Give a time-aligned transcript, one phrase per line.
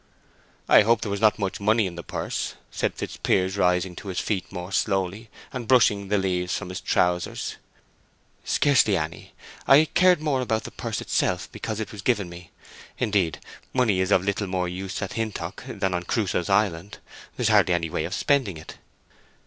[0.67, 4.17] "I hope there was not much money in the purse," said Fitzpiers, rising to his
[4.19, 7.57] feet more slowly, and brushing the leaves from his trousers.
[8.43, 9.33] "Scarcely any.
[9.67, 12.49] I cared most about the purse itself, because it was given me.
[12.97, 13.41] Indeed,
[13.75, 16.97] money is of little more use at Hintock than on Crusoe's island;
[17.35, 18.77] there's hardly any way of spending it."